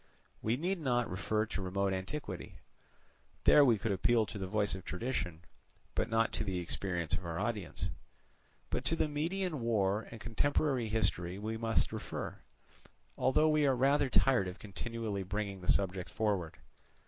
[0.41, 2.55] We need not refer to remote antiquity:
[3.43, 5.43] there we could appeal to the voice of tradition,
[5.93, 7.91] but not to the experience of our audience.
[8.71, 12.39] But to the Median War and contemporary history we must refer,
[13.15, 16.57] although we are rather tired of continually bringing this subject forward.